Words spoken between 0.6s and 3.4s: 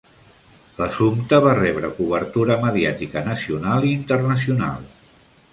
L'assumpte va rebre cobertura mediàtica